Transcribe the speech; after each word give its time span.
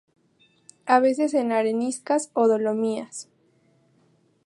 A 0.87 0.99
veces 0.99 1.35
en 1.35 1.51
areniscas 1.51 2.31
o 2.33 2.47
dolomías. 2.47 3.29